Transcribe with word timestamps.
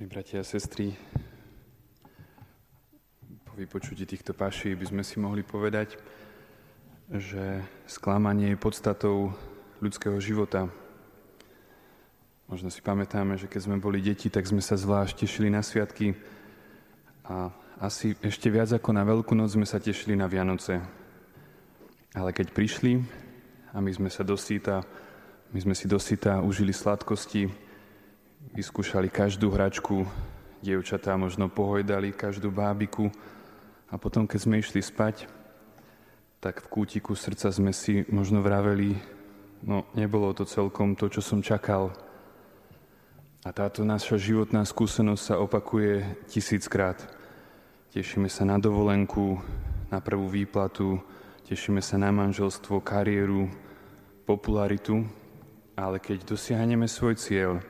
Milí 0.00 0.16
bratia 0.16 0.40
a 0.40 0.48
sestry, 0.48 0.96
po 3.44 3.52
vypočutí 3.52 4.08
týchto 4.08 4.32
paší 4.32 4.72
by 4.72 4.88
sme 4.88 5.02
si 5.04 5.20
mohli 5.20 5.44
povedať, 5.44 6.00
že 7.12 7.60
sklamanie 7.84 8.56
je 8.56 8.64
podstatou 8.64 9.36
ľudského 9.76 10.16
života. 10.16 10.72
Možno 12.48 12.72
si 12.72 12.80
pamätáme, 12.80 13.36
že 13.36 13.44
keď 13.44 13.60
sme 13.60 13.76
boli 13.76 14.00
deti, 14.00 14.32
tak 14.32 14.48
sme 14.48 14.64
sa 14.64 14.80
zvlášť 14.80 15.20
tešili 15.20 15.52
na 15.52 15.60
sviatky 15.60 16.16
a 17.28 17.52
asi 17.76 18.16
ešte 18.24 18.48
viac 18.48 18.72
ako 18.72 18.96
na 18.96 19.04
Veľkú 19.04 19.36
noc 19.36 19.52
sme 19.52 19.68
sa 19.68 19.84
tešili 19.84 20.16
na 20.16 20.32
Vianoce. 20.32 20.80
Ale 22.16 22.32
keď 22.32 22.56
prišli 22.56 23.04
a 23.76 23.84
my 23.84 23.92
sme 23.92 24.08
sa 24.08 24.24
dosýta, 24.24 24.80
my 25.52 25.60
sme 25.60 25.76
si 25.76 25.84
dosýta 25.84 26.40
užili 26.40 26.72
sladkosti, 26.72 27.68
vyskúšali 28.56 29.12
každú 29.12 29.52
hračku, 29.52 30.08
dievčatá 30.60 31.16
možno 31.16 31.48
pohojdali 31.48 32.12
každú 32.12 32.52
bábiku 32.52 33.12
a 33.88 33.96
potom, 33.96 34.28
keď 34.28 34.38
sme 34.40 34.60
išli 34.60 34.80
spať, 34.80 35.28
tak 36.40 36.64
v 36.64 36.70
kútiku 36.72 37.12
srdca 37.12 37.52
sme 37.52 37.72
si 37.76 38.04
možno 38.08 38.40
vraveli, 38.40 38.96
no 39.60 39.84
nebolo 39.92 40.32
to 40.32 40.48
celkom 40.48 40.96
to, 40.96 41.12
čo 41.12 41.20
som 41.20 41.44
čakal. 41.44 41.92
A 43.44 43.52
táto 43.56 43.84
naša 43.84 44.20
životná 44.20 44.64
skúsenosť 44.68 45.22
sa 45.24 45.40
opakuje 45.40 46.04
tisíckrát. 46.28 47.00
Tešíme 47.92 48.28
sa 48.28 48.44
na 48.44 48.60
dovolenku, 48.60 49.40
na 49.88 49.98
prvú 50.00 50.28
výplatu, 50.28 51.00
tešíme 51.48 51.80
sa 51.80 51.96
na 51.96 52.12
manželstvo, 52.12 52.84
kariéru, 52.84 53.48
popularitu, 54.28 55.08
ale 55.74 55.98
keď 55.98 56.36
dosiahneme 56.36 56.84
svoj 56.84 57.16
cieľ, 57.16 57.64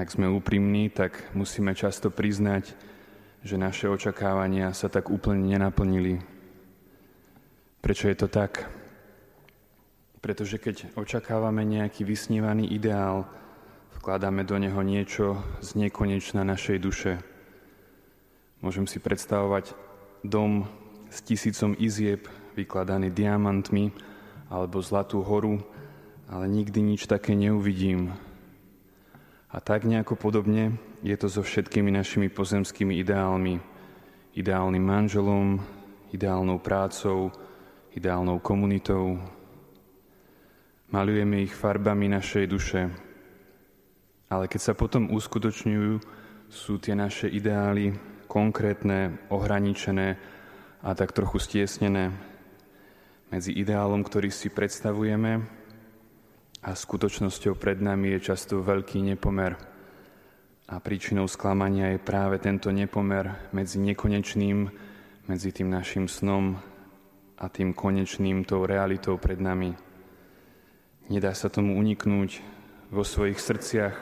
ak 0.00 0.16
sme 0.16 0.32
úprimní, 0.32 0.88
tak 0.88 1.20
musíme 1.36 1.76
často 1.76 2.08
priznať, 2.08 2.72
že 3.44 3.60
naše 3.60 3.84
očakávania 3.84 4.72
sa 4.72 4.88
tak 4.88 5.12
úplne 5.12 5.44
nenaplnili. 5.44 6.24
Prečo 7.84 8.08
je 8.08 8.16
to 8.16 8.28
tak? 8.32 8.64
Pretože 10.24 10.56
keď 10.56 10.96
očakávame 10.96 11.68
nejaký 11.68 12.08
vysnívaný 12.08 12.72
ideál, 12.72 13.28
vkladáme 14.00 14.44
do 14.48 14.56
neho 14.56 14.80
niečo 14.80 15.36
z 15.60 15.76
nekonečna 15.76 16.48
našej 16.48 16.80
duše. 16.80 17.12
Môžem 18.64 18.88
si 18.88 19.00
predstavovať 19.00 19.76
dom 20.24 20.64
s 21.12 21.20
tisícom 21.20 21.76
izieb, 21.76 22.24
vykladaný 22.56 23.12
diamantmi, 23.12 23.92
alebo 24.48 24.80
zlatú 24.80 25.20
horu, 25.20 25.60
ale 26.28 26.48
nikdy 26.48 26.80
nič 26.84 27.04
také 27.04 27.36
neuvidím, 27.36 28.16
a 29.50 29.58
tak 29.58 29.82
nejako 29.82 30.14
podobne 30.14 30.78
je 31.02 31.16
to 31.18 31.26
so 31.26 31.42
všetkými 31.42 31.90
našimi 31.90 32.30
pozemskými 32.30 32.94
ideálmi. 33.02 33.58
Ideálnym 34.30 34.84
manželom, 34.84 35.58
ideálnou 36.14 36.62
prácou, 36.62 37.34
ideálnou 37.90 38.38
komunitou. 38.38 39.18
Malujeme 40.94 41.42
ich 41.42 41.54
farbami 41.54 42.06
našej 42.06 42.44
duše. 42.46 42.94
Ale 44.30 44.46
keď 44.46 44.60
sa 44.70 44.74
potom 44.78 45.10
uskutočňujú, 45.10 45.98
sú 46.46 46.78
tie 46.78 46.94
naše 46.94 47.26
ideály 47.26 47.98
konkrétne, 48.30 49.18
ohraničené 49.34 50.14
a 50.86 50.94
tak 50.94 51.10
trochu 51.10 51.42
stiesnené. 51.42 52.14
Medzi 53.34 53.50
ideálom, 53.50 54.06
ktorý 54.06 54.30
si 54.30 54.46
predstavujeme, 54.46 55.59
a 56.60 56.76
skutočnosťou 56.76 57.56
pred 57.56 57.80
nami 57.80 58.16
je 58.16 58.32
často 58.32 58.60
veľký 58.60 59.00
nepomer. 59.00 59.56
A 60.70 60.78
príčinou 60.78 61.24
sklamania 61.26 61.96
je 61.96 62.00
práve 62.04 62.36
tento 62.38 62.68
nepomer 62.68 63.50
medzi 63.50 63.80
nekonečným, 63.80 64.68
medzi 65.26 65.50
tým 65.50 65.72
našim 65.72 66.06
snom 66.06 66.60
a 67.40 67.44
tým 67.48 67.72
konečným, 67.72 68.44
tou 68.44 68.68
realitou 68.68 69.16
pred 69.16 69.40
nami. 69.40 69.72
Nedá 71.10 71.32
sa 71.34 71.48
tomu 71.48 71.80
uniknúť. 71.80 72.60
Vo 72.90 73.02
svojich 73.02 73.40
srdciach 73.40 73.94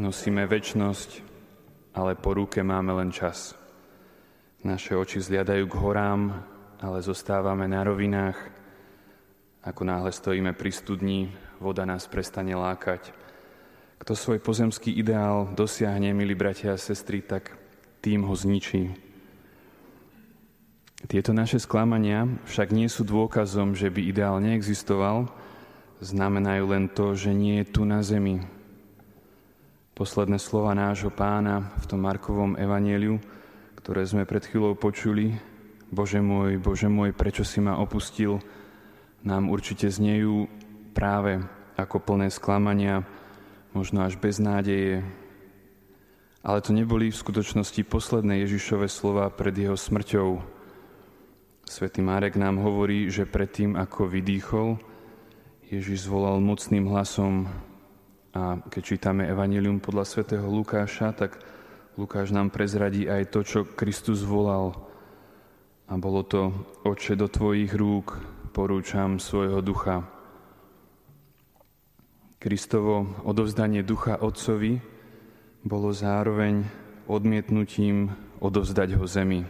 nosíme 0.00 0.46
väčnosť, 0.48 1.22
ale 1.94 2.16
po 2.16 2.34
ruke 2.34 2.64
máme 2.64 2.96
len 2.96 3.10
čas. 3.12 3.54
Naše 4.64 4.96
oči 4.96 5.20
zliadajú 5.20 5.68
k 5.68 5.78
horám, 5.78 6.22
ale 6.80 7.04
zostávame 7.04 7.68
na 7.68 7.84
rovinách. 7.84 8.38
Ako 9.60 9.84
náhle 9.84 10.10
stojíme 10.10 10.56
pri 10.56 10.70
studni, 10.72 11.20
voda 11.60 11.84
nás 11.84 12.08
prestane 12.08 12.56
lákať. 12.56 13.12
Kto 14.00 14.16
svoj 14.16 14.40
pozemský 14.40 14.96
ideál 14.96 15.52
dosiahne, 15.52 16.16
milí 16.16 16.32
bratia 16.32 16.72
a 16.72 16.80
sestry, 16.80 17.20
tak 17.20 17.52
tým 18.00 18.24
ho 18.24 18.32
zničí. 18.32 18.96
Tieto 21.04 21.36
naše 21.36 21.60
sklamania 21.60 22.24
však 22.48 22.72
nie 22.72 22.88
sú 22.88 23.04
dôkazom, 23.04 23.76
že 23.76 23.92
by 23.92 24.00
ideál 24.08 24.40
neexistoval, 24.40 25.28
znamenajú 26.00 26.64
len 26.64 26.88
to, 26.88 27.12
že 27.12 27.32
nie 27.36 27.60
je 27.60 27.66
tu 27.76 27.84
na 27.84 28.00
zemi. 28.00 28.40
Posledné 29.92 30.40
slova 30.40 30.72
nášho 30.72 31.12
pána 31.12 31.76
v 31.76 31.84
tom 31.84 32.00
Markovom 32.00 32.56
evanieliu, 32.56 33.20
ktoré 33.80 34.00
sme 34.08 34.24
pred 34.24 34.44
chvíľou 34.48 34.76
počuli, 34.76 35.36
Bože 35.92 36.24
môj, 36.24 36.56
Bože 36.56 36.88
môj, 36.88 37.12
prečo 37.12 37.44
si 37.44 37.60
ma 37.60 37.76
opustil, 37.76 38.40
nám 39.20 39.52
určite 39.52 39.92
znejú 39.92 40.48
práve 40.90 41.40
ako 41.78 42.02
plné 42.02 42.28
sklamania, 42.28 43.06
možno 43.72 44.02
až 44.04 44.18
bez 44.18 44.36
nádeje. 44.42 45.06
Ale 46.40 46.64
to 46.64 46.72
neboli 46.72 47.12
v 47.12 47.20
skutočnosti 47.20 47.84
posledné 47.86 48.44
Ježišove 48.44 48.88
slova 48.88 49.28
pred 49.28 49.52
jeho 49.52 49.76
smrťou. 49.76 50.40
Svetý 51.68 52.00
Marek 52.02 52.34
nám 52.34 52.58
hovorí, 52.58 53.06
že 53.12 53.28
predtým, 53.28 53.78
ako 53.78 54.10
vydýchol, 54.10 54.80
Ježiš 55.70 56.10
zvolal 56.10 56.42
mocným 56.42 56.90
hlasom 56.90 57.46
a 58.34 58.58
keď 58.66 58.82
čítame 58.82 59.22
Evangelium 59.26 59.78
podľa 59.78 60.02
svätého 60.06 60.46
Lukáša, 60.50 61.14
tak 61.14 61.38
Lukáš 61.94 62.34
nám 62.34 62.50
prezradí 62.50 63.06
aj 63.06 63.30
to, 63.30 63.40
čo 63.46 63.60
Kristus 63.66 64.26
volal. 64.26 64.74
A 65.90 65.94
bolo 65.98 66.22
to, 66.26 66.50
Oče, 66.86 67.14
do 67.18 67.30
Tvojich 67.30 67.70
rúk 67.74 68.18
porúčam 68.50 69.22
svojho 69.22 69.62
ducha. 69.62 70.19
Kristovo 72.40 73.20
odovzdanie 73.28 73.84
ducha 73.84 74.16
Otcovi 74.16 74.80
bolo 75.60 75.92
zároveň 75.92 76.64
odmietnutím 77.04 78.16
odovzdať 78.40 78.96
ho 78.96 79.04
zemi. 79.04 79.44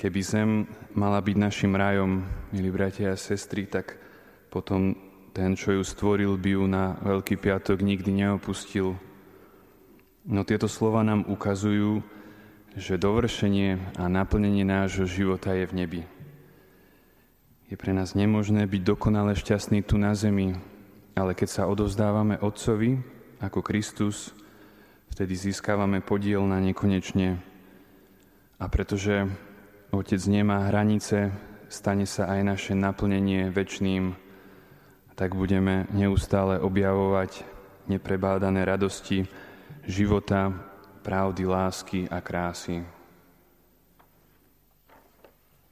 Keby 0.00 0.20
zem 0.24 0.64
mala 0.96 1.20
byť 1.20 1.36
našim 1.36 1.76
rajom, 1.76 2.24
milí 2.56 2.72
bratia 2.72 3.12
a 3.12 3.20
sestry, 3.20 3.68
tak 3.68 4.00
potom 4.48 4.96
ten, 5.36 5.52
čo 5.52 5.76
ju 5.76 5.84
stvoril, 5.84 6.40
by 6.40 6.56
ju 6.56 6.64
na 6.64 6.96
Veľký 7.04 7.36
piatok 7.36 7.84
nikdy 7.84 8.16
neopustil. 8.16 8.96
No 10.24 10.40
tieto 10.40 10.72
slova 10.72 11.04
nám 11.04 11.28
ukazujú, 11.28 12.00
že 12.80 12.96
dovršenie 12.96 14.00
a 14.00 14.08
naplnenie 14.08 14.64
nášho 14.64 15.04
života 15.04 15.52
je 15.52 15.68
v 15.68 15.76
nebi. 15.84 16.02
Je 17.68 17.76
pre 17.76 17.92
nás 17.92 18.16
nemožné 18.16 18.64
byť 18.64 18.82
dokonale 18.88 19.36
šťastný 19.36 19.84
tu 19.84 20.00
na 20.00 20.16
zemi, 20.16 20.56
ale 21.16 21.32
keď 21.32 21.48
sa 21.48 21.62
odovzdávame 21.64 22.36
Otcovi 22.44 23.00
ako 23.40 23.64
Kristus, 23.64 24.36
vtedy 25.08 25.32
získávame 25.32 26.04
podiel 26.04 26.44
na 26.44 26.60
nekonečne. 26.60 27.40
A 28.60 28.64
pretože 28.68 29.24
Otec 29.96 30.20
nemá 30.28 30.68
hranice, 30.68 31.32
stane 31.72 32.04
sa 32.04 32.28
aj 32.28 32.40
naše 32.44 32.72
naplnenie 32.76 33.48
väčným, 33.48 34.12
tak 35.16 35.32
budeme 35.32 35.88
neustále 35.96 36.60
objavovať 36.60 37.48
neprebádané 37.88 38.68
radosti 38.68 39.24
života, 39.88 40.52
pravdy, 41.00 41.48
lásky 41.48 42.00
a 42.12 42.20
krásy. 42.20 42.95